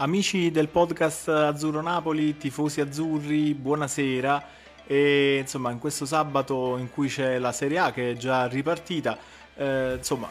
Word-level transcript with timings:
Amici 0.00 0.50
del 0.50 0.68
podcast 0.68 1.28
Azzurro 1.28 1.82
Napoli, 1.82 2.38
tifosi 2.38 2.80
azzurri, 2.80 3.52
buonasera. 3.52 4.42
E 4.86 5.36
insomma, 5.40 5.70
in 5.72 5.78
questo 5.78 6.06
sabato 6.06 6.78
in 6.78 6.88
cui 6.88 7.08
c'è 7.08 7.38
la 7.38 7.52
Serie 7.52 7.78
A 7.80 7.92
che 7.92 8.12
è 8.12 8.14
già 8.14 8.46
ripartita, 8.46 9.18
eh, 9.56 9.96
insomma, 9.98 10.30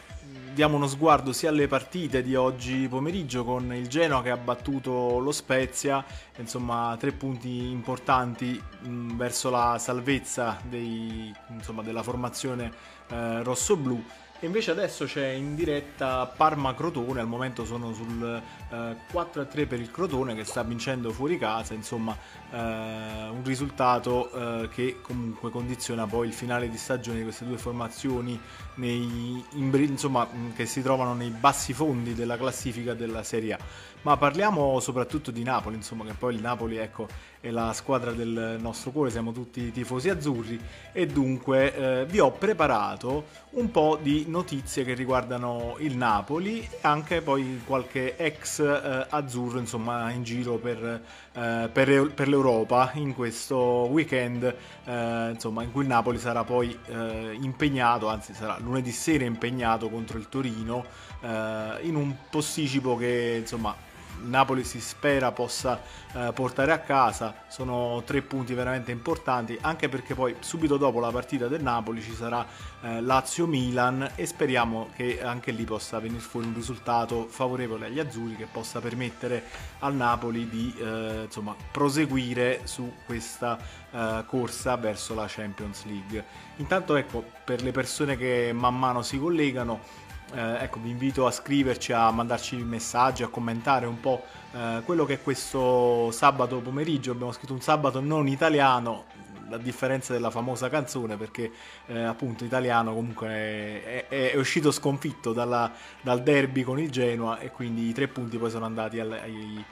diamo 0.55 0.75
uno 0.75 0.87
sguardo 0.87 1.31
sia 1.33 1.49
alle 1.49 1.67
partite 1.67 2.23
di 2.23 2.33
oggi 2.33 2.87
pomeriggio 2.89 3.43
con 3.43 3.71
il 3.75 3.87
Genoa 3.87 4.23
che 4.23 4.31
ha 4.31 4.37
battuto 4.37 5.19
lo 5.19 5.31
Spezia, 5.31 6.03
insomma, 6.37 6.97
tre 6.99 7.11
punti 7.11 7.69
importanti 7.69 8.59
mh, 8.81 9.17
verso 9.17 9.51
la 9.51 9.77
salvezza 9.77 10.59
dei, 10.63 11.31
insomma, 11.49 11.83
della 11.83 12.01
formazione 12.01 12.71
eh, 13.09 13.43
rosso-blu 13.43 14.03
e 14.41 14.45
invece 14.45 14.71
adesso 14.71 15.05
c'è 15.05 15.27
in 15.27 15.53
diretta 15.53 16.25
Parma-Crotone, 16.25 17.19
al 17.19 17.27
momento 17.27 17.65
sono 17.65 17.93
sul 17.93 18.41
eh, 18.71 18.95
4-3 19.11 19.67
per 19.67 19.79
il 19.79 19.91
Crotone 19.91 20.33
che 20.33 20.45
sta 20.45 20.63
vincendo 20.63 21.11
fuori 21.11 21.37
casa, 21.37 21.73
insomma 21.73 22.17
eh, 22.49 22.57
un 22.57 23.41
risultato 23.43 24.31
eh, 24.31 24.69
che 24.69 25.01
comunque 25.01 25.49
condiziona 25.49 26.07
poi 26.07 26.27
il 26.27 26.33
finale 26.33 26.69
di 26.69 26.77
stagione 26.77 27.17
di 27.17 27.23
queste 27.23 27.45
due 27.45 27.57
formazioni 27.57 28.39
nei, 28.75 29.43
in, 29.53 29.73
insomma, 29.75 30.27
che 30.55 30.65
si 30.65 30.81
trovano 30.81 31.13
nei 31.13 31.31
bassi 31.31 31.73
fondi 31.73 32.13
della 32.13 32.37
classifica 32.37 32.93
della 32.93 33.23
Serie 33.23 33.53
A. 33.53 33.59
Ma 34.01 34.15
parliamo 34.15 34.79
soprattutto 34.79 35.29
di 35.29 35.43
Napoli, 35.43 35.75
insomma, 35.75 36.05
che 36.05 36.13
poi 36.13 36.35
il 36.35 36.41
Napoli 36.41 36.77
ecco, 36.77 37.07
è 37.41 37.49
la 37.49 37.73
squadra 37.73 38.11
del 38.11 38.57
nostro 38.59 38.91
cuore, 38.91 39.09
siamo 39.09 39.33
tutti 39.33 39.73
tifosi 39.73 40.07
azzurri. 40.07 40.57
E 40.93 41.05
dunque 41.05 41.75
eh, 41.75 42.05
vi 42.05 42.19
ho 42.19 42.31
preparato 42.31 43.25
un 43.51 43.69
po' 43.71 43.99
di 44.01 44.23
notizie 44.27 44.85
che 44.85 44.93
riguardano 44.93 45.75
il 45.79 45.97
Napoli 45.97 46.61
e 46.61 46.77
anche 46.81 47.21
poi 47.21 47.61
qualche 47.65 48.15
ex 48.15 48.59
eh, 48.59 49.05
azzurro 49.09 49.59
insomma, 49.59 50.11
in 50.11 50.23
giro 50.23 50.55
per, 50.55 51.01
eh, 51.33 51.69
per, 51.69 52.13
per, 52.13 52.27
l'Europa 52.29 52.91
in 52.93 53.13
questo 53.13 53.57
weekend 53.57 54.43
eh, 54.85 55.29
insomma, 55.31 55.63
in 55.63 55.73
cui 55.73 55.81
il 55.81 55.89
Napoli 55.89 56.19
sarà 56.19 56.45
poi 56.45 56.77
eh, 56.85 57.37
impegnato, 57.41 58.07
anzi 58.07 58.33
sarà 58.33 58.57
lunedì 58.59 58.91
sera 58.91 59.25
impegnato 59.25 59.89
contro 59.89 60.17
il 60.17 60.29
Torino 60.29 60.85
eh, 61.19 61.79
in 61.81 61.95
un 61.95 62.15
posticipo 62.29 62.95
che 62.95 63.37
insomma 63.41 63.87
Napoli 64.23 64.63
si 64.63 64.79
spera 64.79 65.31
possa 65.31 65.81
eh, 66.13 66.31
portare 66.33 66.71
a 66.71 66.79
casa, 66.79 67.43
sono 67.47 68.01
tre 68.05 68.21
punti 68.21 68.53
veramente 68.53 68.91
importanti, 68.91 69.57
anche 69.61 69.89
perché 69.89 70.15
poi 70.15 70.35
subito 70.39 70.77
dopo 70.77 70.99
la 70.99 71.11
partita 71.11 71.47
del 71.47 71.61
Napoli 71.61 72.01
ci 72.01 72.13
sarà 72.13 72.45
eh, 72.81 73.01
Lazio-Milan 73.01 74.11
e 74.15 74.25
speriamo 74.25 74.89
che 74.95 75.21
anche 75.21 75.51
lì 75.51 75.63
possa 75.63 75.99
venire 75.99 76.21
fuori 76.21 76.47
un 76.47 76.53
risultato 76.53 77.27
favorevole 77.27 77.87
agli 77.87 77.99
azzurri 77.99 78.35
che 78.35 78.47
possa 78.51 78.79
permettere 78.79 79.43
al 79.79 79.95
Napoli 79.95 80.47
di 80.49 80.73
eh, 80.77 81.23
insomma, 81.25 81.55
proseguire 81.71 82.61
su 82.63 82.93
questa 83.05 83.57
eh, 83.91 84.23
corsa 84.25 84.75
verso 84.75 85.13
la 85.13 85.25
Champions 85.27 85.85
League. 85.85 86.23
Intanto 86.57 86.95
ecco, 86.95 87.23
per 87.43 87.61
le 87.61 87.71
persone 87.71 88.17
che 88.17 88.51
man 88.53 88.77
mano 88.77 89.01
si 89.01 89.17
collegano, 89.17 90.07
eh, 90.33 90.63
ecco, 90.63 90.79
vi 90.79 90.89
invito 90.89 91.25
a 91.25 91.31
scriverci, 91.31 91.91
a 91.91 92.11
mandarci 92.11 92.55
messaggi, 92.57 93.23
a 93.23 93.27
commentare 93.27 93.85
un 93.85 93.99
po' 93.99 94.23
eh, 94.53 94.81
quello 94.85 95.05
che 95.05 95.15
è 95.15 95.21
questo 95.21 96.11
sabato 96.11 96.59
pomeriggio. 96.59 97.11
Abbiamo 97.11 97.31
scritto 97.31 97.53
un 97.53 97.61
sabato 97.61 97.99
non 97.99 98.27
italiano, 98.27 99.05
a 99.51 99.57
differenza 99.57 100.13
della 100.13 100.29
famosa 100.29 100.69
canzone, 100.69 101.17
perché 101.17 101.51
eh, 101.87 102.03
appunto 102.03 102.43
italiano 102.43 102.93
comunque 102.93 103.27
è, 103.27 104.05
è, 104.07 104.31
è 104.31 104.35
uscito 104.37 104.71
sconfitto 104.71 105.33
dalla, 105.33 105.71
dal 106.01 106.21
derby 106.21 106.61
con 106.61 106.79
il 106.79 106.91
Genoa 106.91 107.39
e 107.39 107.51
quindi 107.51 107.89
i 107.89 107.93
tre 107.93 108.07
punti 108.07 108.37
poi 108.37 108.51
sono 108.51 108.65
andati 108.65 108.99
al, 108.99 109.11
ai, 109.11 109.63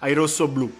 ai 0.00 0.12
rossoblù. 0.12 0.70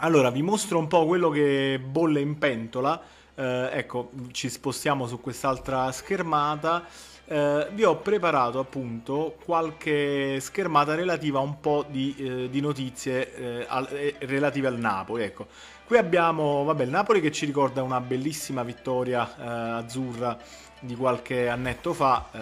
Allora, 0.00 0.30
vi 0.30 0.42
mostro 0.42 0.78
un 0.78 0.86
po' 0.86 1.06
quello 1.06 1.30
che 1.30 1.80
bolle 1.82 2.20
in 2.20 2.38
pentola. 2.38 3.00
Eh, 3.34 3.70
ecco, 3.72 4.10
ci 4.32 4.48
spostiamo 4.48 5.06
su 5.06 5.20
quest'altra 5.20 5.90
schermata 5.90 6.84
eh, 7.28 7.68
vi 7.72 7.84
ho 7.84 7.96
preparato 7.96 8.58
appunto 8.58 9.36
qualche 9.44 10.40
schermata 10.40 10.94
relativa 10.94 11.38
a 11.38 11.42
un 11.42 11.60
po' 11.60 11.84
di, 11.88 12.14
eh, 12.18 12.48
di 12.50 12.60
notizie 12.60 13.34
eh, 13.34 13.66
al, 13.68 13.86
eh, 13.92 14.14
relative 14.20 14.68
al 14.68 14.78
Napoli. 14.78 15.24
Ecco. 15.24 15.46
Qui 15.84 15.96
abbiamo 15.96 16.64
vabbè, 16.64 16.84
il 16.84 16.90
Napoli 16.90 17.20
che 17.20 17.30
ci 17.30 17.46
ricorda 17.46 17.82
una 17.82 18.00
bellissima 18.00 18.62
vittoria 18.62 19.28
eh, 19.28 19.44
azzurra 19.82 20.38
di 20.80 20.94
qualche 20.94 21.48
annetto 21.48 21.92
fa, 21.92 22.28
eh, 22.30 22.38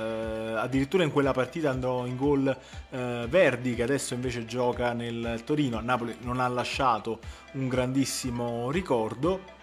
addirittura 0.57 1.03
in 1.05 1.11
quella 1.11 1.33
partita 1.33 1.71
andò 1.71 2.05
in 2.05 2.17
gol 2.17 2.57
Verdi 2.91 3.75
che 3.75 3.83
adesso 3.83 4.15
invece 4.15 4.45
gioca 4.47 4.93
nel 4.93 5.43
Torino, 5.45 5.79
a 5.79 5.81
Napoli 5.81 6.17
non 6.21 6.41
ha 6.41 6.49
lasciato 6.49 7.19
un 7.53 7.69
grandissimo 7.69 8.71
ricordo 8.71 9.56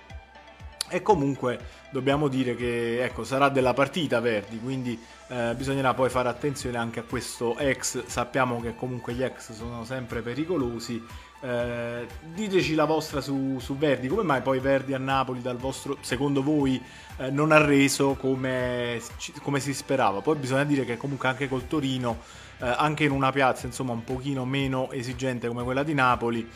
e 0.93 1.01
comunque 1.01 1.59
dobbiamo 1.89 2.27
dire 2.27 2.55
che 2.55 3.03
ecco, 3.03 3.23
sarà 3.23 3.49
della 3.49 3.73
partita 3.73 4.19
Verdi, 4.19 4.59
quindi 4.59 4.99
eh, 5.29 5.55
bisognerà 5.55 5.95
poi 5.95 6.07
fare 6.11 6.29
attenzione 6.29 6.77
anche 6.77 6.99
a 6.99 7.03
questo 7.03 7.57
ex. 7.57 8.05
Sappiamo 8.05 8.61
che 8.61 8.75
comunque 8.75 9.13
gli 9.13 9.23
ex 9.23 9.53
sono 9.53 9.83
sempre 9.85 10.21
pericolosi. 10.21 11.03
Eh, 11.41 12.05
diteci 12.35 12.75
la 12.75 12.85
vostra 12.85 13.21
su, 13.21 13.57
su, 13.59 13.75
Verdi, 13.75 14.07
come 14.07 14.21
mai 14.21 14.41
poi 14.41 14.59
Verdi 14.59 14.93
a 14.93 14.99
Napoli 14.99 15.41
dal 15.41 15.57
vostro, 15.57 15.97
secondo 16.01 16.43
voi 16.43 16.79
eh, 17.17 17.31
non 17.31 17.51
ha 17.51 17.57
reso 17.57 18.13
come, 18.13 19.01
come, 19.41 19.59
si 19.59 19.73
sperava? 19.73 20.21
Poi 20.21 20.35
bisogna 20.35 20.63
dire 20.63 20.85
che 20.85 20.95
comunque 20.95 21.27
anche 21.27 21.49
col 21.49 21.65
Torino, 21.67 22.19
eh, 22.59 22.67
anche 22.67 23.03
in 23.03 23.11
una 23.11 23.31
piazza 23.31 23.65
insomma 23.65 23.93
un 23.93 24.03
pochino 24.03 24.45
meno 24.45 24.91
esigente 24.91 25.47
come 25.47 25.63
quella 25.63 25.81
di 25.81 25.95
Napoli, 25.95 26.47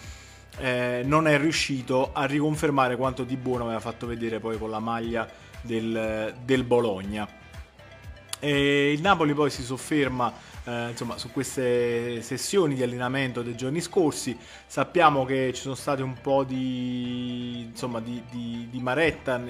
eh, 0.60 1.02
non 1.06 1.28
è 1.28 1.38
riuscito 1.38 2.12
a 2.14 2.26
riconfermare 2.26 2.96
quanto 2.96 3.24
di 3.24 3.38
buono 3.38 3.66
aveva 3.66 3.80
fatto 3.80 4.08
vedere 4.08 4.40
poi 4.40 4.58
con 4.58 4.70
la 4.70 4.80
maglia 4.80 5.28
del, 5.62 6.34
del 6.44 6.64
Bologna. 6.64 7.28
E 8.40 8.92
il 8.92 9.02
Napoli 9.02 9.34
poi 9.34 9.50
si 9.50 9.64
sofferma 9.64 10.32
eh, 10.68 10.90
insomma, 10.90 11.18
su 11.18 11.32
queste 11.32 12.22
sessioni 12.22 12.76
di 12.76 12.84
allenamento 12.84 13.42
dei 13.42 13.56
giorni 13.56 13.80
scorsi. 13.80 14.38
Sappiamo 14.66 15.24
che 15.24 15.52
ci 15.54 15.62
sono 15.62 15.76
state 15.76 16.04
un 16.04 16.16
po' 16.22 16.44
di, 16.44 17.62
insomma, 17.70 18.02
di, 18.02 18.22
di, 18.30 18.68
di 18.70 18.80
maretta 18.82 19.42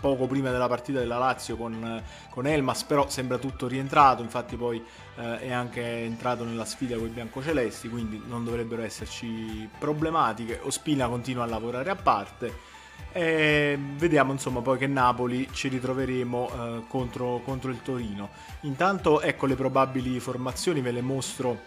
poco 0.00 0.28
prima 0.28 0.52
della 0.52 0.68
partita 0.68 1.00
della 1.00 1.18
Lazio 1.18 1.56
con, 1.56 2.00
con 2.30 2.46
Elmas, 2.46 2.84
però 2.84 3.08
sembra 3.08 3.38
tutto 3.38 3.66
rientrato, 3.66 4.22
infatti 4.22 4.54
poi 4.54 4.80
eh, 5.16 5.40
è 5.40 5.50
anche 5.50 5.82
entrato 6.04 6.44
nella 6.44 6.64
sfida 6.64 6.96
con 6.96 7.06
i 7.06 7.10
biancocelesti, 7.10 7.88
quindi 7.88 8.22
non 8.24 8.44
dovrebbero 8.44 8.82
esserci 8.82 9.68
problematiche. 9.78 10.60
Ospina 10.62 11.08
continua 11.08 11.42
a 11.42 11.48
lavorare 11.48 11.90
a 11.90 11.96
parte. 11.96 12.70
E 13.12 13.78
vediamo 13.96 14.32
insomma 14.32 14.60
poi 14.60 14.78
che 14.78 14.86
Napoli 14.86 15.48
ci 15.52 15.68
ritroveremo 15.68 16.50
eh, 16.50 16.82
contro, 16.88 17.40
contro 17.44 17.70
il 17.70 17.82
Torino. 17.82 18.30
Intanto 18.62 19.20
ecco 19.20 19.46
le 19.46 19.54
probabili 19.54 20.18
formazioni, 20.18 20.80
ve 20.80 20.92
le 20.92 21.02
mostro 21.02 21.60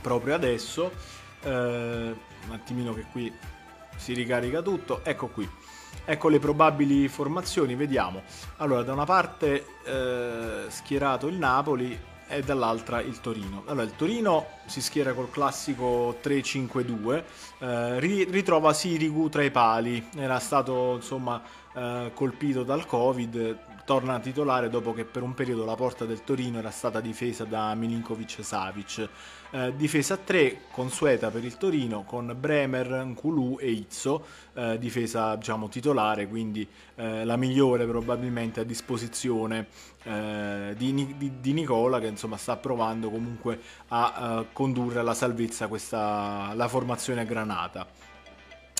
proprio 0.00 0.34
adesso. 0.34 0.92
Eh, 1.42 1.48
un 1.50 2.52
attimino 2.52 2.94
che 2.94 3.06
qui 3.10 3.32
si 3.96 4.12
ricarica 4.12 4.62
tutto. 4.62 5.00
Ecco 5.04 5.26
qui. 5.26 5.48
Ecco 6.04 6.28
le 6.28 6.38
probabili 6.38 7.08
formazioni, 7.08 7.74
vediamo. 7.74 8.22
Allora, 8.58 8.82
da 8.82 8.92
una 8.92 9.04
parte 9.04 9.66
eh, 9.84 10.66
schierato 10.68 11.26
il 11.26 11.34
Napoli 11.34 11.98
e 12.28 12.42
dall'altra 12.42 13.00
il 13.00 13.20
Torino. 13.20 13.62
Allora, 13.66 13.84
il 13.84 13.94
Torino 13.96 14.46
si 14.66 14.80
schiera 14.80 15.12
col 15.12 15.30
classico 15.30 16.18
3-5-2, 16.22 17.22
eh, 17.58 18.00
ritrova 18.00 18.72
Sirigu 18.72 19.28
tra 19.28 19.42
i 19.42 19.50
pali, 19.50 20.08
era 20.16 20.38
stato 20.38 20.94
insomma 20.96 21.42
eh, 21.74 22.10
colpito 22.14 22.62
dal 22.62 22.86
Covid, 22.86 23.58
torna 23.84 24.18
titolare 24.18 24.68
dopo 24.68 24.92
che 24.92 25.04
per 25.04 25.22
un 25.22 25.32
periodo 25.34 25.64
la 25.64 25.76
porta 25.76 26.04
del 26.04 26.24
Torino 26.24 26.58
era 26.58 26.70
stata 26.70 27.00
difesa 27.00 27.44
da 27.44 27.74
Milinkovic 27.74 28.44
Savic. 28.44 29.08
Eh, 29.56 29.74
difesa 29.74 30.18
3 30.18 30.64
consueta 30.70 31.30
per 31.30 31.42
il 31.42 31.56
Torino 31.56 32.04
con 32.04 32.36
Bremer, 32.38 33.04
Nkulu 33.06 33.56
e 33.58 33.70
Izzo, 33.70 34.26
eh, 34.52 34.76
difesa 34.78 35.34
diciamo 35.34 35.70
titolare, 35.70 36.28
quindi 36.28 36.68
eh, 36.96 37.24
la 37.24 37.36
migliore 37.36 37.86
probabilmente 37.86 38.60
a 38.60 38.64
disposizione 38.64 39.68
eh, 40.02 40.74
di, 40.76 41.16
di, 41.16 41.40
di, 41.40 41.52
Nicola 41.54 41.98
che 42.00 42.06
insomma 42.06 42.36
sta 42.36 42.58
provando 42.58 43.08
comunque 43.08 43.58
a 43.88 44.40
uh, 44.40 44.46
condurre 44.52 44.98
alla 44.98 45.14
salvezza 45.14 45.68
questa, 45.68 46.52
la 46.54 46.68
formazione 46.68 47.24
granata. 47.24 47.86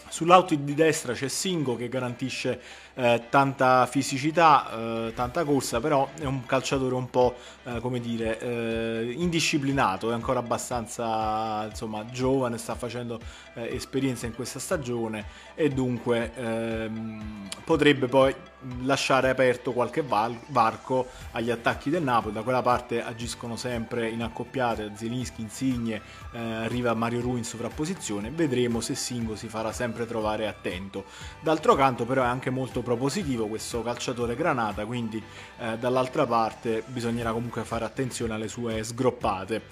Sull'auto 0.09 0.55
di 0.55 0.75
destra 0.75 1.15
c'è 1.15 1.29
Singo 1.29 1.75
che 1.75 1.89
garantisce 1.89 2.61
eh, 2.99 3.25
tanta 3.29 3.85
fisicità, 3.85 4.71
eh, 4.71 5.13
tanta 5.15 5.45
corsa, 5.45 5.81
però 5.81 6.09
è 6.19 6.25
un 6.25 6.47
calciatore 6.47 6.95
un 6.95 7.11
po' 7.11 7.35
eh, 7.65 7.79
come 7.81 8.01
dire 8.01 8.39
eh, 8.41 9.15
indisciplinato, 9.19 10.11
è 10.11 10.15
ancora 10.15 10.39
abbastanza 10.39 11.67
insomma 11.69 12.07
giovane, 12.07 12.57
sta 12.57 12.75
facendo 12.75 13.21
esperienza 13.53 14.27
in 14.27 14.35
questa 14.35 14.59
stagione 14.59 15.25
e 15.55 15.71
dunque 15.71 16.33
ehm, 16.35 17.49
potrebbe 17.65 18.07
poi 18.07 18.35
lasciare 18.83 19.31
aperto 19.31 19.73
qualche 19.73 20.03
varco 20.03 21.07
agli 21.33 21.51
attacchi 21.51 21.89
del 21.89 22.03
Napoli. 22.03 22.35
Da 22.35 22.43
quella 22.43 22.61
parte 22.61 23.03
agiscono 23.03 23.57
sempre 23.57 24.09
in 24.09 24.23
accoppiate 24.23 24.93
Zelinski, 24.95 25.41
Insigne, 25.41 26.03
arriva 26.33 26.93
Mario 26.95 27.21
Rui 27.21 27.39
in 27.39 27.45
sovrapposizione. 27.45 28.31
Vedremo 28.31 28.81
se 28.81 28.95
Singo 28.95 29.37
si 29.37 29.49
farà 29.49 29.73
sempre 29.73 30.07
trovare 30.07 30.47
attento. 30.47 31.05
D'altro 31.41 31.75
canto, 31.75 32.05
però, 32.05 32.23
è 32.23 32.27
anche 32.27 32.51
molto 32.51 32.83
propositivo 32.87 33.49
questo 33.49 33.83
calciatore 33.83 34.37
Granata, 34.37 34.87
quindi 34.87 35.21
eh, 35.59 35.77
dall'altra 35.77 36.25
parte 36.25 36.85
bisognerà 36.87 37.33
comunque 37.33 37.65
fare 37.65 37.85
attenzione 37.85 38.35
alle 38.35 38.47
sue 38.47 38.85
sgroppate. 38.85 39.63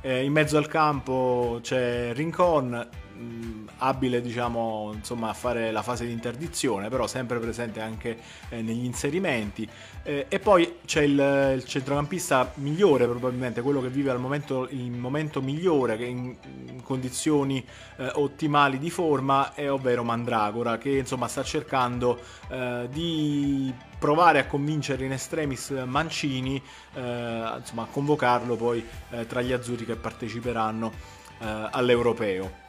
Eh, 0.00 0.24
in 0.24 0.32
mezzo 0.32 0.56
al 0.56 0.66
campo 0.66 1.60
c'è 1.62 2.12
Rincon, 2.14 2.88
mh, 3.18 3.68
abile 3.78 4.20
diciamo 4.20 4.92
insomma 4.94 5.30
a 5.30 5.34
fare 5.34 5.70
la 5.70 5.82
fase 5.82 6.06
di 6.06 6.12
interdizione 6.12 6.88
però 6.88 7.06
sempre 7.06 7.38
presente 7.38 7.80
anche 7.80 8.18
eh, 8.48 8.62
negli 8.62 8.84
inserimenti. 8.84 9.68
Eh, 10.02 10.26
e 10.28 10.38
poi 10.38 10.78
c'è 10.84 11.02
il, 11.02 11.54
il, 11.56 11.64
centrocampista 11.64 12.52
migliore 12.56 13.06
probabilmente 13.06 13.60
quello 13.60 13.80
che 13.80 13.88
vive 13.88 14.10
al 14.10 14.20
momento 14.20 14.68
il 14.70 14.90
momento 14.92 15.42
migliore 15.42 15.96
che 15.96 16.04
in, 16.04 16.34
in 16.66 16.82
condizioni 16.82 17.64
eh, 17.96 18.10
ottimali 18.14 18.78
di 18.78 18.90
forma 18.90 19.54
è 19.54 19.70
ovvero 19.70 20.04
Mandragora 20.04 20.78
che 20.78 20.90
insomma 20.90 21.28
sta 21.28 21.42
cercando 21.42 22.20
eh, 22.48 22.88
di 22.90 23.72
provare 23.98 24.38
a 24.38 24.46
convincere 24.46 25.04
in 25.04 25.12
estremis 25.12 25.70
Mancini 25.70 26.62
eh, 26.94 27.52
insomma 27.58 27.82
a 27.82 27.88
convocarlo 27.90 28.56
poi 28.56 28.84
eh, 29.10 29.26
tra 29.26 29.42
gli 29.42 29.52
azzurri 29.52 29.84
che 29.84 29.96
parteciperanno 29.96 31.16
all'europeo 31.40 32.66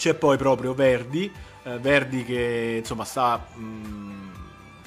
c'è 0.00 0.14
poi 0.14 0.38
proprio 0.38 0.72
Verdi, 0.72 1.30
eh, 1.62 1.78
Verdi 1.78 2.24
che 2.24 2.76
insomma 2.78 3.04
sta 3.04 3.36
mh, 3.36 4.30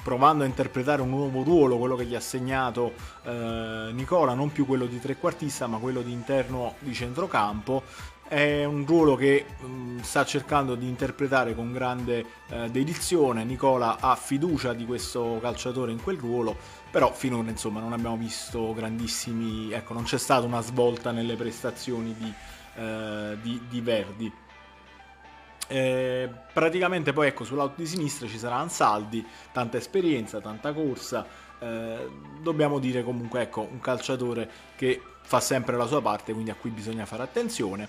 provando 0.02 0.42
a 0.42 0.46
interpretare 0.48 1.02
un 1.02 1.10
nuovo 1.10 1.44
ruolo, 1.44 1.78
quello 1.78 1.94
che 1.94 2.04
gli 2.04 2.16
ha 2.16 2.20
segnato 2.20 2.94
eh, 3.22 3.90
Nicola, 3.92 4.34
non 4.34 4.50
più 4.50 4.66
quello 4.66 4.86
di 4.86 4.98
trequartista 4.98 5.68
ma 5.68 5.78
quello 5.78 6.02
di 6.02 6.10
interno 6.10 6.74
di 6.80 6.92
centrocampo. 6.92 7.84
È 8.26 8.64
un 8.64 8.84
ruolo 8.84 9.14
che 9.14 9.46
mh, 9.56 10.00
sta 10.00 10.24
cercando 10.24 10.74
di 10.74 10.88
interpretare 10.88 11.54
con 11.54 11.70
grande 11.70 12.24
eh, 12.48 12.68
dedizione. 12.70 13.44
Nicola 13.44 13.98
ha 14.00 14.16
fiducia 14.16 14.72
di 14.72 14.84
questo 14.84 15.38
calciatore 15.40 15.92
in 15.92 16.02
quel 16.02 16.18
ruolo, 16.18 16.56
però 16.90 17.12
finora 17.12 17.48
insomma 17.50 17.78
non 17.78 17.92
abbiamo 17.92 18.16
visto 18.16 18.74
grandissimi, 18.74 19.70
ecco, 19.70 19.92
non 19.92 20.02
c'è 20.02 20.18
stata 20.18 20.44
una 20.44 20.60
svolta 20.60 21.12
nelle 21.12 21.36
prestazioni 21.36 22.16
di, 22.18 22.32
eh, 22.74 23.36
di, 23.40 23.60
di 23.68 23.80
Verdi. 23.80 24.32
Eh, 25.66 26.28
praticamente 26.52 27.12
poi 27.12 27.28
ecco 27.28 27.44
sull'auto 27.44 27.74
di 27.76 27.86
sinistra 27.86 28.28
ci 28.28 28.38
sarà 28.38 28.56
Ansaldi, 28.56 29.24
tanta 29.52 29.76
esperienza, 29.76 30.40
tanta 30.40 30.72
corsa. 30.72 31.26
Eh, 31.58 32.08
dobbiamo 32.40 32.78
dire 32.78 33.02
comunque 33.02 33.42
ecco 33.42 33.66
un 33.70 33.80
calciatore 33.80 34.50
che 34.76 35.00
fa 35.22 35.40
sempre 35.40 35.76
la 35.76 35.86
sua 35.86 36.02
parte, 36.02 36.32
quindi 36.32 36.50
a 36.50 36.54
cui 36.54 36.70
bisogna 36.70 37.06
fare 37.06 37.22
attenzione. 37.22 37.88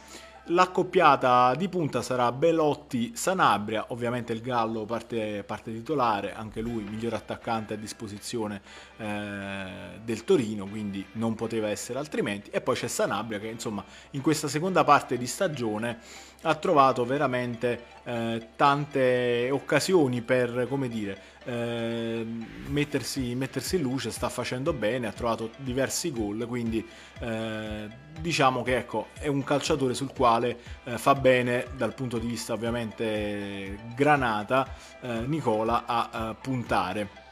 L'accoppiata 0.49 1.55
di 1.55 1.67
punta 1.69 2.03
sarà 2.03 2.31
Belotti-Sanabria, 2.31 3.85
ovviamente 3.87 4.31
il 4.31 4.41
Gallo 4.41 4.85
parte, 4.85 5.43
parte, 5.43 5.73
titolare, 5.73 6.35
anche 6.35 6.61
lui 6.61 6.83
miglior 6.83 7.15
attaccante 7.15 7.73
a 7.73 7.77
disposizione 7.77 8.61
eh, 8.97 9.65
del 10.03 10.23
Torino, 10.23 10.67
quindi 10.67 11.03
non 11.13 11.33
poteva 11.33 11.69
essere 11.69 11.97
altrimenti. 11.97 12.51
E 12.51 12.61
poi 12.61 12.75
c'è 12.75 12.87
Sanabria 12.87 13.39
che 13.39 13.47
insomma 13.47 13.83
in 14.11 14.21
questa 14.21 14.47
seconda 14.47 14.83
parte 14.83 15.17
di 15.17 15.25
stagione 15.25 15.97
ha 16.43 16.53
trovato 16.53 17.05
veramente 17.05 17.83
eh, 18.03 18.49
tante 18.55 19.49
occasioni 19.51 20.21
per, 20.21 20.67
come 20.69 20.87
dire, 20.87 21.19
eh, 21.45 22.25
mettersi, 22.67 23.35
mettersi, 23.35 23.77
in 23.77 23.83
luce, 23.83 24.11
sta 24.11 24.29
facendo 24.29 24.73
bene, 24.73 25.07
ha 25.07 25.11
trovato 25.11 25.51
diversi 25.57 26.11
gol, 26.11 26.45
quindi 26.47 26.85
eh, 27.19 27.87
diciamo 28.19 28.63
che 28.63 28.77
ecco, 28.77 29.07
è 29.13 29.27
un 29.27 29.43
calciatore 29.43 29.93
sul 29.93 30.11
quale 30.13 30.57
eh, 30.83 30.97
fa 30.97 31.15
bene 31.15 31.67
dal 31.75 31.93
punto 31.93 32.17
di 32.17 32.27
vista 32.27 32.53
ovviamente 32.53 33.77
granata 33.95 34.67
eh, 35.01 35.21
Nicola 35.25 35.85
a, 35.85 36.09
a 36.11 36.33
puntare. 36.33 37.23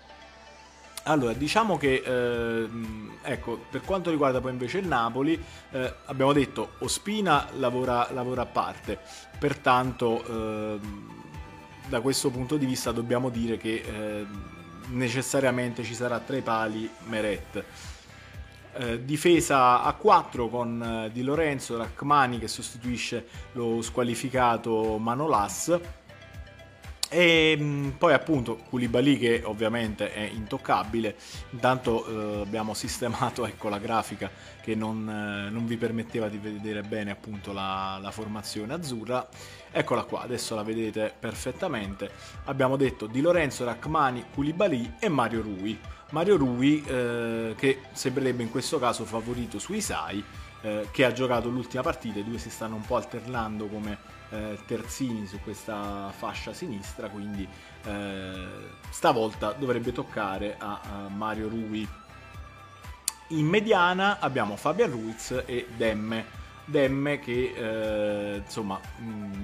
Allora, 1.06 1.34
diciamo 1.34 1.78
che 1.78 2.02
eh, 2.06 2.70
ecco, 3.24 3.66
per 3.70 3.82
quanto 3.82 4.10
riguarda 4.10 4.40
poi 4.40 4.52
invece 4.52 4.78
il 4.78 4.88
Napoli, 4.88 5.42
eh, 5.72 5.94
abbiamo 6.06 6.32
detto 6.32 6.74
Ospina 6.80 7.50
lavora, 7.58 8.08
lavora 8.14 8.44
a 8.44 8.46
parte, 8.46 9.00
pertanto 9.38 10.24
eh, 10.26 10.80
da 11.88 12.02
questo 12.02 12.30
punto 12.30 12.58
di 12.58 12.66
vista 12.66 12.92
dobbiamo 12.92 13.30
dire 13.30 13.58
che 13.58 13.84
eh, 13.86 14.26
necessariamente 14.90 15.84
ci 15.84 15.94
sarà 15.94 16.20
tra 16.20 16.38
i 16.38 16.42
pali 16.42 16.90
Meret. 17.08 17.64
Eh, 18.76 19.06
difesa 19.06 19.84
a 19.84 19.94
4 19.94 20.50
con 20.50 20.82
eh, 21.06 21.12
Di 21.12 21.22
Lorenzo, 21.22 21.78
Rachmani 21.78 22.40
che 22.40 22.48
sostituisce 22.48 23.28
lo 23.54 23.82
squalificato 23.82 24.98
Manolas 24.98 25.80
e 27.14 27.56
mm, 27.60 27.90
poi 27.92 28.12
appunto 28.14 28.56
Koulibaly 28.70 29.20
che 29.20 29.42
ovviamente 29.46 30.12
è 30.12 30.22
intoccabile, 30.22 31.16
intanto 31.52 32.06
eh, 32.06 32.42
abbiamo 32.42 32.74
sistemato 32.74 33.46
ecco, 33.46 33.70
la 33.70 33.78
grafica 33.78 34.32
che 34.62 34.74
non, 34.74 35.08
eh, 35.08 35.52
non, 35.52 35.68
vi 35.68 35.78
permetteva 35.78 36.28
di 36.28 36.40
vedere 36.40 36.82
bene 36.82 37.12
appunto 37.12 37.54
la, 37.54 38.00
la, 38.02 38.10
formazione 38.10 38.74
azzurra, 38.74 39.28
eccola 39.72 40.04
qua, 40.06 40.22
adesso 40.22 40.56
la 40.56 40.64
vedete 40.64 41.14
perfettamente, 41.18 42.10
abbiamo 42.46 42.78
detto 42.78 43.06
Di 43.06 43.22
Lorenzo, 43.22 43.64
Rachmani, 43.64 44.26
Koulibaly 44.34 44.94
e 44.98 45.08
Mario 45.08 45.44
Rui, 45.44 45.80
Mario 46.10 46.36
Rui 46.38 46.84
eh, 46.84 47.54
che 47.56 47.82
sembrerebbe 47.92 48.42
in 48.42 48.50
questo 48.50 48.80
caso 48.80 49.06
favorito 49.06 49.60
sui 49.60 49.82
Sai, 49.82 50.24
eh, 50.62 50.88
che 50.90 51.06
ha 51.06 51.12
giocato 51.12 51.50
l'ultima 51.50 51.84
partita, 51.84 52.18
i 52.18 52.24
due 52.24 52.40
si 52.40 52.50
stanno 52.50 52.76
un 52.76 52.86
po' 52.86 52.96
alternando 52.96 53.68
come 53.68 54.13
eh, 54.34 54.58
terzini 54.66 55.28
su 55.28 55.40
questa 55.42 56.12
fascia 56.16 56.54
sinistra, 56.54 57.10
quindi 57.10 57.48
eh, 57.86 58.48
stavolta 58.90 59.52
dovrebbe 59.52 59.92
toccare 59.92 60.56
a, 60.58 60.80
a, 60.82 61.10
Mario 61.10 61.50
Rui. 61.50 61.88
In 63.30 63.46
mediana 63.46 64.20
abbiamo 64.20 64.56
Fabian 64.56 64.90
Ruiz 64.90 65.44
e 65.46 65.68
Demme. 65.78 66.42
Demme 66.66 67.20
che 67.20 67.54
eh, 67.54 68.38
insomma 68.38 68.80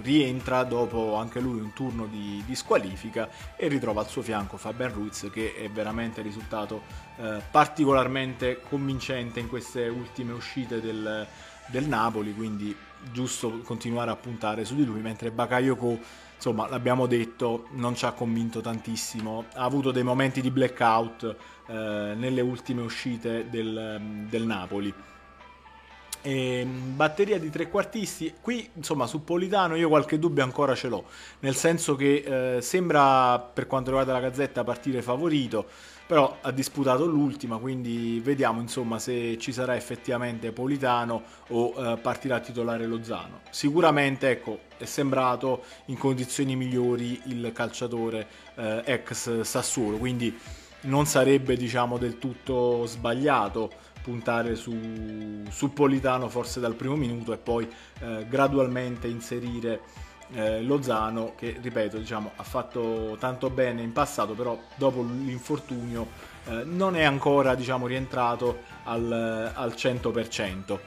rientra 0.02 0.64
dopo 0.64 1.16
anche 1.16 1.42
lui 1.42 1.60
un 1.60 1.74
turno 1.74 2.06
di, 2.06 2.42
di, 2.46 2.56
squalifica 2.56 3.28
e 3.58 3.68
ritrova 3.68 4.00
al 4.00 4.08
suo 4.08 4.22
fianco 4.22 4.56
Fabian 4.56 4.94
Ruiz 4.94 5.28
che 5.30 5.54
è 5.54 5.70
veramente 5.70 6.22
risultato 6.22 6.84
eh, 7.18 7.42
particolarmente 7.52 8.62
convincente 8.62 9.42
in 9.42 9.50
queste 9.50 9.90
ultime 9.90 10.32
uscite 10.32 10.80
del, 10.80 11.28
del 11.68 11.88
Napoli 11.90 12.34
quindi 12.34 12.74
giusto 13.12 13.60
continuare 13.64 14.12
a 14.12 14.16
puntare 14.16 14.66
su 14.66 14.76
di 14.76 14.86
lui, 14.86 15.02
mentre 15.02 15.32
Bakayoko, 15.32 16.00
insomma, 16.36 16.68
l'abbiamo 16.68 17.06
detto, 17.08 17.68
non 17.72 17.96
ci 17.96 18.06
ha 18.06 18.12
convinto 18.12 18.62
tantissimo, 18.62 19.46
ha 19.54 19.64
avuto 19.64 19.92
dei 19.92 20.04
momenti 20.04 20.42
di 20.42 20.52
blackout 20.52 21.36
eh, 21.68 22.14
nelle 22.16 22.42
ultime 22.42 22.82
uscite 22.82 23.50
del, 23.50 24.26
del 24.30 24.44
Napoli. 24.44 24.94
E, 26.22 26.66
batteria 26.66 27.40
di 27.40 27.50
trequartisti, 27.50 28.36
qui 28.42 28.70
insomma 28.74 29.08
su 29.08 29.24
Politano 29.24 29.76
io 29.76 29.88
qualche 29.88 30.20
dubbio 30.20 30.44
ancora 30.44 30.76
ce 30.76 30.90
l'ho, 30.90 31.06
nel 31.40 31.56
senso 31.56 31.96
che 31.96 32.58
eh, 32.58 32.62
sembra 32.62 33.40
per 33.40 33.68
quanto 33.68 33.90
riguarda 33.92 34.12
la 34.12 34.20
Gazzetta 34.20 34.66
partire 34.66 35.02
favorito, 35.02 35.68
però 36.10 36.38
ha 36.42 36.50
disputato 36.50 37.06
l'ultima, 37.06 37.58
quindi 37.58 38.20
vediamo 38.20 38.62
insomma 38.62 38.98
se 38.98 39.38
ci 39.38 39.54
sarà 39.54 39.76
effettivamente 39.76 40.52
Politano 40.52 41.22
o 41.50 41.72
eh, 41.78 41.98
partirà 41.98 42.40
titolare 42.40 42.88
Lozano. 42.88 43.42
Sicuramente 43.52 44.32
ecco, 44.32 44.62
è 44.78 44.86
sembrato 44.86 45.62
in 45.86 46.00
condizioni 46.00 46.56
migliori 46.56 47.22
il 47.26 47.52
calciatore 47.54 48.28
eh, 48.56 48.82
ex 48.86 49.42
Sassuolo, 49.42 49.98
quindi 49.98 50.36
non 50.82 51.06
sarebbe 51.06 51.56
diciamo 51.56 52.00
del 52.00 52.18
tutto 52.18 52.88
sbagliato 52.88 53.70
puntare 54.02 54.56
su, 54.56 55.44
su 55.52 55.74
Politano 55.74 56.28
forse 56.28 56.60
dal 56.60 56.74
primo 56.74 56.96
minuto 56.96 57.34
e 57.34 57.38
poi 57.38 57.70
eh, 58.00 58.26
gradualmente 58.28 59.06
inserire 59.06 60.08
eh, 60.34 60.62
Lozano 60.62 61.34
che 61.36 61.58
ripeto 61.62 61.98
diciamo, 61.98 62.32
ha 62.36 62.44
fatto 62.44 63.18
tanto 63.20 63.50
bene 63.50 63.82
in 63.82 63.92
passato 63.92 64.34
però 64.34 64.60
dopo 64.76 65.02
l'infortunio 65.02 66.08
eh, 66.46 66.64
non 66.66 66.96
è 66.96 67.04
ancora 67.04 67.56
diciamo, 67.56 67.88
rientrato 67.88 68.62
al, 68.84 69.52
al 69.54 69.74
100% 69.76 70.80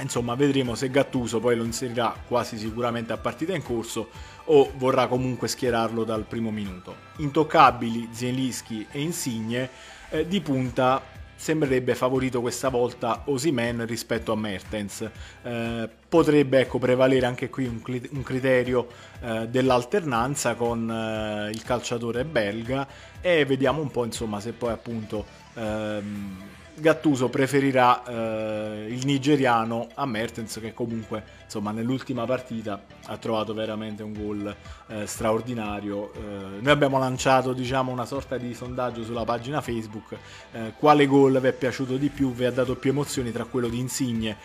Insomma, 0.00 0.34
vedremo 0.34 0.74
se 0.74 0.90
Gattuso 0.90 1.40
poi 1.40 1.56
lo 1.56 1.64
inserirà 1.64 2.14
quasi 2.26 2.56
sicuramente 2.56 3.12
a 3.12 3.16
partita 3.16 3.54
in 3.54 3.62
corso 3.62 4.10
o 4.44 4.70
vorrà 4.76 5.08
comunque 5.08 5.48
schierarlo 5.48 6.04
dal 6.04 6.24
primo 6.24 6.50
minuto. 6.50 6.94
Intoccabili 7.16 8.08
Zielinski 8.12 8.86
e 8.90 9.00
Insigne 9.00 9.68
eh, 10.10 10.26
di 10.26 10.40
punta 10.40 11.02
sembrerebbe 11.38 11.94
favorito 11.94 12.40
questa 12.40 12.68
volta 12.68 13.22
Osimen 13.26 13.86
rispetto 13.86 14.32
a 14.32 14.36
Mertens. 14.36 15.08
Eh, 15.42 15.88
potrebbe 16.08 16.60
ecco, 16.60 16.78
prevalere 16.78 17.26
anche 17.26 17.48
qui 17.48 17.64
un, 17.66 17.80
un 18.10 18.22
criterio 18.24 18.88
eh, 19.20 19.46
dell'alternanza 19.48 20.56
con 20.56 20.90
eh, 20.90 21.50
il 21.50 21.62
calciatore 21.62 22.24
belga 22.24 22.86
e 23.20 23.44
vediamo 23.44 23.80
un 23.80 23.90
po' 23.90 24.04
insomma 24.04 24.40
se 24.40 24.52
poi 24.52 24.72
appunto 24.72 25.24
ehm, 25.54 26.36
Gattuso 26.80 27.28
preferirà 27.28 28.04
eh, 28.04 28.86
il 28.88 29.04
nigeriano 29.04 29.88
a 29.94 30.06
Mertens 30.06 30.58
che 30.60 30.74
comunque 30.74 31.22
insomma 31.44 31.70
nell'ultima 31.70 32.24
partita 32.24 32.80
ha 33.06 33.16
trovato 33.16 33.54
veramente 33.54 34.02
un 34.02 34.12
gol 34.12 34.56
eh, 34.88 35.06
straordinario. 35.06 36.12
Eh, 36.12 36.18
noi 36.60 36.70
abbiamo 36.70 36.98
lanciato 36.98 37.52
diciamo 37.52 37.90
una 37.90 38.04
sorta 38.04 38.36
di 38.36 38.54
sondaggio 38.54 39.04
sulla 39.04 39.24
pagina 39.24 39.60
Facebook 39.60 40.16
eh, 40.52 40.72
quale 40.76 41.06
gol 41.06 41.40
vi 41.40 41.48
è 41.48 41.52
piaciuto 41.52 41.96
di 41.96 42.08
più 42.08 42.32
vi 42.32 42.44
ha 42.44 42.52
dato 42.52 42.76
più 42.76 42.90
emozioni 42.90 43.32
tra 43.32 43.44
quello 43.44 43.68
di 43.68 43.78
Insigne 43.78 44.36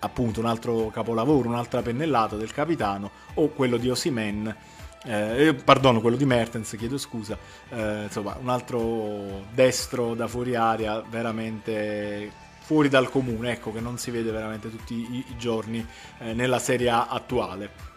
appunto 0.00 0.40
un 0.40 0.46
altro 0.46 0.88
capolavoro 0.88 1.48
un'altra 1.48 1.82
pennellata 1.82 2.36
del 2.36 2.52
capitano 2.52 3.10
o 3.34 3.48
quello 3.48 3.76
di 3.76 3.88
Osimen 3.88 4.54
eh, 5.04 5.54
perdono, 5.54 6.00
quello 6.00 6.16
di 6.16 6.24
Mertens, 6.24 6.74
chiedo 6.78 6.98
scusa. 6.98 7.36
Eh, 7.68 8.04
insomma, 8.04 8.36
un 8.40 8.48
altro 8.48 9.44
destro 9.52 10.14
da 10.14 10.28
fuori 10.28 10.54
aria, 10.54 11.02
veramente 11.08 12.30
fuori 12.60 12.88
dal 12.88 13.10
comune, 13.10 13.52
ecco, 13.52 13.72
che 13.72 13.80
non 13.80 13.98
si 13.98 14.10
vede 14.10 14.30
veramente 14.30 14.70
tutti 14.70 14.94
i, 14.94 15.24
i 15.28 15.36
giorni 15.36 15.84
eh, 16.18 16.32
nella 16.32 16.58
Serie 16.58 16.88
A 16.88 17.06
attuale. 17.08 17.90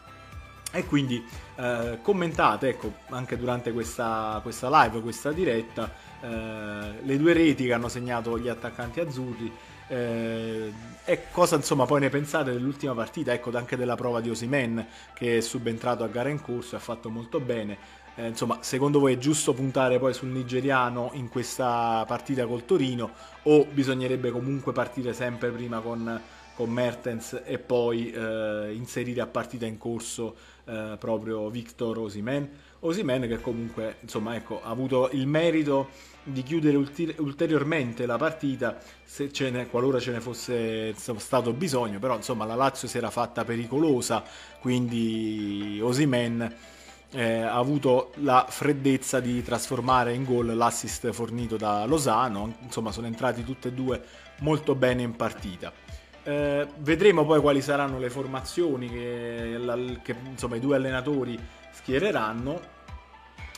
E 0.71 0.85
quindi 0.85 1.23
eh, 1.55 1.99
commentate, 2.01 2.69
ecco, 2.69 2.91
anche 3.09 3.37
durante 3.37 3.71
questa, 3.71 4.39
questa 4.41 4.67
live, 4.69 4.99
questa 5.01 5.31
diretta, 5.31 5.89
eh, 6.19 6.99
le 7.01 7.17
due 7.17 7.31
reti 7.31 7.65
che 7.65 7.73
hanno 7.73 7.87
segnato 7.87 8.37
gli 8.37 8.49
attaccanti 8.49 8.99
azzurri 8.99 9.51
eh, 9.87 10.73
e 11.03 11.21
cosa 11.31 11.55
insomma 11.55 11.85
poi 11.85 11.99
ne 11.99 12.09
pensate 12.09 12.51
dell'ultima 12.51 12.93
partita, 12.93 13.33
ecco 13.33 13.55
anche 13.55 13.77
della 13.77 13.95
prova 13.95 14.21
di 14.21 14.29
Osimen 14.29 14.85
che 15.13 15.37
è 15.37 15.41
subentrato 15.41 16.03
a 16.03 16.07
gara 16.07 16.29
in 16.29 16.41
corso 16.41 16.75
e 16.75 16.77
ha 16.77 16.81
fatto 16.81 17.09
molto 17.09 17.39
bene. 17.39 18.03
Eh, 18.15 18.27
insomma, 18.27 18.59
secondo 18.61 18.99
voi 18.99 19.15
è 19.15 19.17
giusto 19.17 19.53
puntare 19.53 19.99
poi 19.99 20.13
sul 20.13 20.29
nigeriano 20.29 21.11
in 21.13 21.27
questa 21.27 22.03
partita 22.07 22.45
col 22.45 22.65
Torino 22.65 23.11
o 23.43 23.65
bisognerebbe 23.65 24.31
comunque 24.31 24.71
partire 24.71 25.13
sempre 25.13 25.49
prima 25.49 25.81
con, 25.81 26.21
con 26.55 26.69
Mertens 26.69 27.41
e 27.43 27.59
poi 27.59 28.11
eh, 28.11 28.71
inserire 28.73 29.19
a 29.19 29.27
partita 29.27 29.65
in 29.65 29.77
corso 29.77 30.35
eh, 30.63 30.95
proprio 30.97 31.49
Victor 31.49 31.99
Osimen? 31.99 32.49
Osimen 32.79 33.27
che 33.27 33.41
comunque 33.41 33.97
insomma, 33.99 34.35
ecco, 34.35 34.61
ha 34.63 34.69
avuto 34.69 35.09
il 35.11 35.27
merito 35.27 35.89
di 36.25 36.41
chiudere 36.41 36.75
ulteriormente 37.17 38.05
la 38.07 38.17
partita 38.17 38.77
ce 39.31 39.49
ne, 39.51 39.67
qualora 39.67 39.99
ce 39.99 40.11
ne 40.11 40.19
fosse 40.19 40.93
stato 40.95 41.53
bisogno, 41.53 41.99
però 41.99 42.15
insomma 42.15 42.45
la 42.45 42.55
Lazio 42.55 42.87
si 42.87 42.97
era 42.97 43.11
fatta 43.11 43.45
pericolosa, 43.45 44.23
quindi 44.59 45.79
Osimen 45.81 46.53
eh, 47.11 47.41
ha 47.41 47.55
avuto 47.55 48.11
la 48.15 48.45
freddezza 48.49 49.19
di 49.19 49.43
trasformare 49.43 50.13
in 50.13 50.25
gol 50.25 50.55
l'assist 50.55 51.11
fornito 51.11 51.57
da 51.57 51.85
Lozano, 51.85 52.55
insomma 52.63 52.91
sono 52.91 53.05
entrati 53.05 53.43
tutti 53.43 53.67
e 53.67 53.73
due 53.73 54.03
molto 54.39 54.73
bene 54.73 55.03
in 55.03 55.15
partita. 55.15 55.71
Eh, 56.23 56.67
vedremo 56.79 57.23
poi 57.23 57.39
quali 57.39 57.61
saranno 57.61 57.99
le 57.99 58.09
formazioni 58.09 58.89
che, 58.89 59.59
che 60.01 60.15
insomma, 60.27 60.55
i 60.55 60.59
due 60.59 60.75
allenatori 60.75 61.39
schiereranno 61.71 62.73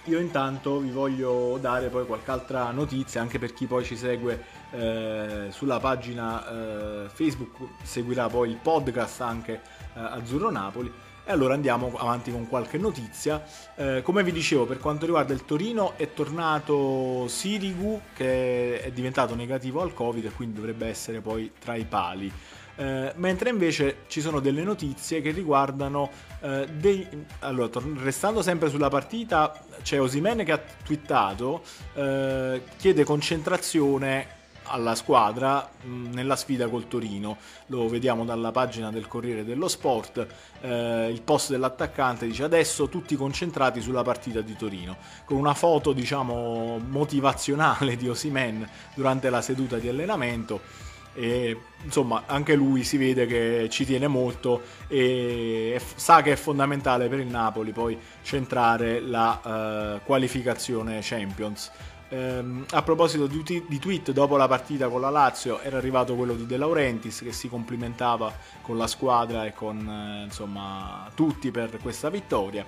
io 0.08 0.20
intanto 0.20 0.80
vi 0.80 0.90
voglio 0.90 1.58
dare 1.60 1.90
poi 1.90 2.06
qualche 2.06 2.32
altra 2.32 2.72
notizia 2.72 3.22
anche 3.22 3.40
per 3.40 3.54
chi 3.54 3.66
poi 3.66 3.84
ci 3.84 3.98
segue 3.98 4.42
eh, 4.72 5.48
sulla 5.50 5.80
pagina 5.80 7.04
eh, 7.04 7.10
Facebook, 7.10 7.58
seguirà 7.84 8.28
poi 8.28 8.52
il 8.52 8.58
podcast 8.62 9.22
anche 9.22 9.54
eh, 9.54 10.00
Azzurro 10.00 10.50
Napoli. 10.50 10.92
E 11.26 11.32
allora 11.32 11.56
andiamo 11.56 11.92
avanti 11.98 12.32
con 12.32 12.48
qualche 12.48 12.78
notizia. 12.78 13.44
Eh, 13.76 14.02
come 14.02 14.24
vi 14.24 14.32
dicevo, 14.32 14.66
per 14.66 14.80
quanto 14.80 15.06
riguarda 15.06 15.34
il 15.34 15.44
Torino, 15.44 15.98
è 15.98 16.14
tornato 16.14 17.28
Sirigu 17.28 18.00
che 18.16 18.82
è 18.82 18.92
diventato 18.92 19.36
negativo 19.36 19.82
al 19.82 19.94
Covid 19.94 20.24
e 20.24 20.32
quindi 20.32 20.56
dovrebbe 20.56 20.88
essere 20.88 21.20
poi 21.20 21.52
tra 21.60 21.76
i 21.76 21.84
pali. 21.84 22.32
Eh, 22.79 23.12
mentre 23.15 23.50
invece 23.50 24.03
ci 24.07 24.22
sono 24.22 24.39
delle 24.39 24.62
notizie 24.62 25.19
che 25.19 25.31
riguardano 25.31 26.12
eh, 26.41 26.67
dei... 26.72 27.07
allora 27.39 27.81
restando 27.96 28.43
sempre 28.43 28.69
sulla 28.69 28.88
partita 28.88 29.60
c'è 29.81 30.00
Osimene 30.00 30.43
che 30.43 30.51
ha 30.51 30.62
twittato 30.84 31.63
eh, 31.96 32.62
chiede 32.77 33.03
concentrazione 33.03 34.36
alla 34.69 34.96
squadra 34.96 35.67
mh, 35.81 36.13
nella 36.13 36.36
sfida 36.36 36.67
col 36.67 36.88
Torino. 36.88 37.38
Lo 37.67 37.88
vediamo 37.88 38.25
dalla 38.25 38.51
pagina 38.51 38.91
del 38.91 39.07
Corriere 39.07 39.43
dello 39.43 39.67
Sport 39.67 40.27
eh, 40.62 41.10
il 41.10 41.22
post 41.22 41.50
dell'attaccante 41.50 42.27
dice 42.27 42.43
adesso 42.43 42.89
tutti 42.89 43.15
concentrati 43.15 43.81
sulla 43.81 44.03
partita 44.03 44.41
di 44.41 44.55
Torino. 44.55 44.98
Con 45.25 45.38
una 45.38 45.53
foto 45.53 45.93
diciamo 45.93 46.79
motivazionale 46.86 47.96
di 47.96 48.07
Osimen 48.07 48.67
durante 48.93 49.29
la 49.29 49.41
seduta 49.41 49.77
di 49.77 49.89
allenamento 49.89 50.86
e 51.18 51.58
insomma 51.84 52.24
anche 52.28 52.54
lui 52.54 52.84
si 52.84 52.98
vede 52.98 53.26
che 53.26 53.68
ci 53.72 53.86
tiene 53.86 54.08
molto 54.08 54.62
e 54.88 55.82
sa 55.96 56.22
che 56.22 56.34
è 56.34 56.36
fondamentale 56.36 57.08
per 57.08 57.18
il 57.18 57.26
Napoli 57.26 57.72
poi 57.72 57.98
centrare 58.22 59.00
la 59.00 59.96
uh, 60.00 60.06
qualificazione 60.06 61.00
Champions. 61.02 61.72
Um, 62.10 62.64
a 62.70 62.84
proposito 62.84 63.26
di, 63.26 63.44
di, 63.68 63.80
tweet, 63.80 64.12
dopo 64.12 64.38
la 64.38 64.48
partita 64.48 64.88
con 64.88 65.02
la 65.02 65.10
Lazio 65.10 65.60
era 65.60 65.78
arrivato 65.78 66.16
quello 66.16 66.36
di 66.36 66.46
De 66.46 66.56
Laurentiis 66.56 67.22
che 67.22 67.34
si 67.34 67.50
complimentava 67.50 68.32
con 68.62 68.78
la 68.78 68.88
squadra 68.88 69.46
e 69.46 69.54
con 69.54 69.76
uh, 69.86 70.24
insomma, 70.24 71.10
tutti 71.16 71.50
per 71.50 71.80
questa 71.82 72.10
vittoria. 72.10 72.64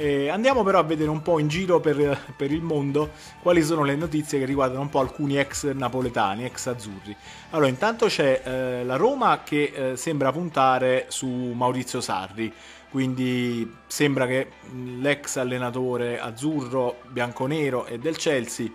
Eh, 0.00 0.28
andiamo 0.28 0.62
però 0.62 0.78
a 0.78 0.84
vedere 0.84 1.10
un 1.10 1.22
po' 1.22 1.40
in 1.40 1.48
giro 1.48 1.80
per, 1.80 2.32
per, 2.36 2.52
il 2.52 2.62
mondo 2.62 3.10
quali 3.42 3.64
sono 3.64 3.82
le 3.82 3.96
notizie 3.96 4.38
che 4.38 4.44
riguardano 4.44 4.82
un 4.82 4.90
po' 4.90 5.00
alcuni 5.00 5.36
ex 5.36 5.72
napoletani, 5.72 6.44
ex 6.44 6.66
azzurri. 6.66 7.16
Allora, 7.50 7.66
intanto 7.66 8.06
c'è 8.06 8.40
eh, 8.44 8.84
la 8.84 8.94
Roma 8.94 9.40
che 9.42 9.72
eh, 9.74 9.96
sembra 9.96 10.30
puntare 10.30 11.06
su 11.08 11.26
Maurizio 11.26 12.00
Sarri, 12.00 12.52
quindi 12.88 13.68
sembra 13.88 14.28
che 14.28 14.52
l'ex 15.00 15.34
allenatore 15.34 16.20
azzurro, 16.20 16.98
bianconero 17.08 17.86
e 17.86 17.98
del 17.98 18.16
Chelsea 18.16 18.68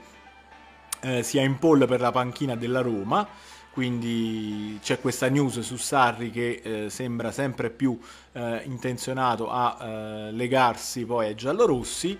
eh, 0.99 1.23
sia 1.23 1.41
in 1.41 1.57
poll 1.57 1.87
per 1.87 2.01
la 2.01 2.11
panchina 2.11 2.57
della 2.57 2.81
Roma 2.81 3.25
quindi 3.73 4.77
c'è 4.83 4.99
questa 5.01 5.29
news 5.29 5.59
su 5.61 5.77
Sarri 5.77 6.29
che 6.29 6.61
eh, 6.63 6.89
sembra 6.91 7.31
sempre 7.31 7.71
più 7.71 7.99
eh, 8.33 8.61
intenzionato 8.65 9.49
a 9.49 9.77
eh, 9.81 10.31
legarsi 10.31 11.05
poi 11.05 11.25
ai 11.25 11.35
giallorossi. 11.35 12.15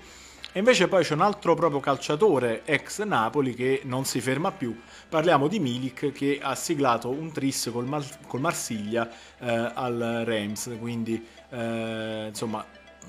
E 0.52 0.60
invece 0.60 0.88
poi 0.88 1.04
c'è 1.04 1.14
un 1.14 1.22
altro 1.22 1.54
proprio 1.54 1.80
calciatore 1.80 2.64
ex 2.66 3.04
Napoli 3.04 3.54
che 3.54 3.82
non 3.84 4.04
si 4.04 4.20
ferma 4.20 4.52
più. 4.52 4.76
Parliamo 5.08 5.48
di 5.48 5.60
Milik 5.60 6.12
che 6.12 6.40
ha 6.42 6.56
siglato 6.56 7.10
un 7.10 7.32
tris 7.32 7.70
col, 7.72 7.86
Mar- 7.86 8.26
col 8.26 8.40
Marsiglia 8.40 9.08
eh, 9.38 9.72
al 9.76 10.24
Reims. 10.26 10.76
Quindi 10.80 11.24
eh, 11.50 12.26
insomma 12.30 12.66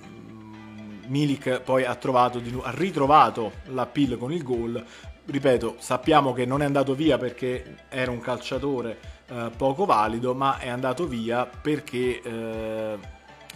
mm, 0.06 1.04
Milik 1.06 1.60
poi 1.60 1.84
ha, 1.84 1.94
trovato, 1.94 2.42
ha 2.60 2.72
ritrovato 2.72 3.52
l'appeal 3.68 4.18
con 4.18 4.32
il 4.32 4.42
gol 4.42 4.84
ripeto, 5.26 5.76
sappiamo 5.78 6.32
che 6.32 6.44
non 6.44 6.62
è 6.62 6.64
andato 6.64 6.94
via 6.94 7.18
perché 7.18 7.84
era 7.88 8.10
un 8.10 8.20
calciatore 8.20 8.98
eh, 9.26 9.50
poco 9.56 9.84
valido, 9.84 10.34
ma 10.34 10.58
è 10.58 10.68
andato 10.68 11.06
via 11.06 11.46
perché 11.46 12.20
eh, 12.22 12.98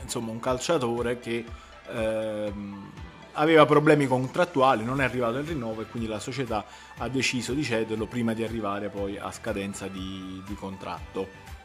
insomma 0.03 0.31
un 0.31 0.41
calciatore 0.41 1.19
che 1.19 1.45
eh, 1.91 2.53
aveva 3.33 3.67
problemi 3.67 4.07
contrattuali, 4.07 4.85
non 4.85 5.01
è 5.01 5.05
arrivato 5.05 5.39
il 5.39 5.47
rinnovo 5.47 5.83
e 5.83 5.87
quindi 5.87 6.09
la 6.09 6.19
società 6.19 6.65
ha 6.99 7.09
deciso 7.09 7.53
di 7.53 7.63
cederlo 7.63 8.07
prima 8.07 8.35
di 8.35 8.43
arrivare 8.43 8.89
poi 8.89 9.17
a 9.19 9.31
scadenza 9.31 9.87
di, 9.87 10.43
di 10.47 10.55
contratto. 10.55 11.57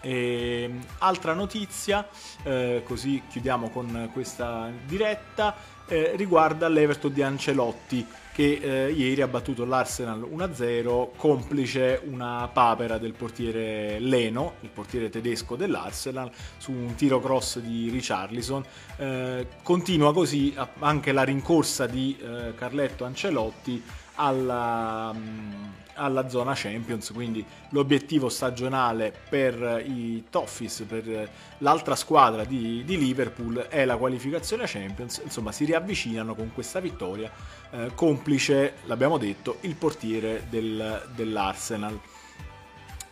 E, 0.00 0.62
ehm, 0.62 0.84
altra 0.98 1.34
notizia, 1.34 2.08
eh, 2.42 2.82
così 2.84 3.22
chiudiamo 3.28 3.68
con 3.68 4.08
questa 4.12 4.70
diretta, 4.86 5.54
eh, 5.86 6.12
riguarda 6.16 6.68
l'Everton 6.68 7.12
di 7.12 7.22
Ancelotti 7.22 8.06
che 8.40 8.86
eh, 8.86 8.90
ieri 8.92 9.20
ha 9.20 9.28
battuto 9.28 9.66
l'Arsenal 9.66 10.22
1-0 10.22 11.10
complice 11.14 12.00
una 12.06 12.48
papera 12.50 12.96
del 12.96 13.12
portiere 13.12 13.98
Leno, 13.98 14.54
il 14.60 14.70
portiere 14.70 15.10
tedesco 15.10 15.56
dell'Arsenal, 15.56 16.30
su 16.56 16.72
un 16.72 16.94
tiro 16.94 17.20
cross 17.20 17.58
di 17.58 17.90
Richarlison. 17.90 18.64
Eh, 18.96 19.46
continua 19.62 20.14
così 20.14 20.54
anche 20.78 21.12
la 21.12 21.22
rincorsa 21.22 21.86
di 21.86 22.16
eh, 22.18 22.54
Carletto 22.54 23.04
Ancelotti 23.04 23.82
alla, 24.14 25.12
mm, 25.14 25.64
alla 26.00 26.28
zona 26.28 26.52
Champions, 26.54 27.12
quindi 27.12 27.44
l'obiettivo 27.70 28.28
stagionale 28.28 29.12
per 29.28 29.84
i 29.86 30.24
Toffees, 30.30 30.84
per 30.88 31.30
l'altra 31.58 31.94
squadra 31.94 32.44
di, 32.44 32.82
di 32.84 32.96
Liverpool 32.96 33.58
è 33.68 33.84
la 33.84 33.96
qualificazione 33.96 34.62
a 34.62 34.66
Champions, 34.66 35.20
insomma 35.22 35.52
si 35.52 35.66
riavvicinano 35.66 36.34
con 36.34 36.52
questa 36.54 36.80
vittoria, 36.80 37.30
eh, 37.70 37.90
complice, 37.94 38.76
l'abbiamo 38.86 39.18
detto, 39.18 39.58
il 39.60 39.74
portiere 39.74 40.46
del, 40.48 41.08
dell'Arsenal. 41.14 42.00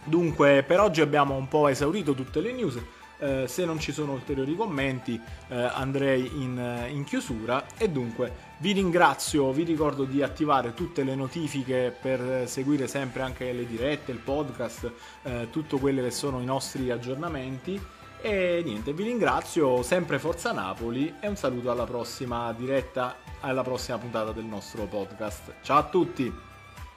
Dunque 0.05 0.65
per 0.67 0.81
oggi 0.81 1.03
abbiamo 1.03 1.35
un 1.35 1.49
po' 1.49 1.69
esaurito 1.69 2.15
tutte 2.15 2.41
le 2.41 2.53
news. 2.53 2.79
Eh, 3.21 3.49
se 3.49 3.65
non 3.65 3.81
ci 3.81 3.91
sono 3.91 4.13
ulteriori 4.13 4.55
commenti 4.55 5.21
eh, 5.49 5.57
andrei 5.57 6.31
in, 6.37 6.87
in, 6.91 7.03
chiusura 7.03 7.67
e 7.77 7.91
dunque 7.91 8.47
vi 8.59 8.71
ringrazio, 8.71 9.51
vi 9.51 9.65
ricordo 9.65 10.05
di 10.05 10.23
attivare 10.23 10.73
tutte 10.73 11.03
le 11.03 11.17
notifiche 11.17 11.93
per 12.01 12.47
seguire 12.47 12.87
sempre 12.87 13.23
anche 13.23 13.53
le 13.53 13.67
dirette, 13.67 14.13
il 14.13 14.19
podcast, 14.19 14.93
eh, 15.25 15.49
tutto 15.51 15.79
quello 15.79 16.03
che 16.03 16.13
sono 16.13 16.41
i 16.41 16.45
nostri 16.45 16.91
aggiornamenti 16.93 17.81
e 18.21 18.63
niente, 18.65 18.93
vi 18.93 19.05
ringrazio, 19.05 19.83
sempre 19.83 20.19
Forza 20.19 20.53
Napoli 20.53 21.15
e 21.21 21.29
un 21.29 21.37
saluto 21.37 21.71
alla 21.71 21.85
prossima 21.85 22.53
diretta, 22.53 23.17
alla 23.41 23.63
prossima 23.63 23.99
puntata 23.99 24.33
del 24.33 24.45
nostro 24.45 24.87
podcast. 24.87 25.55
Ciao 25.63 25.79
a 25.79 25.85
tutti! 25.85 26.48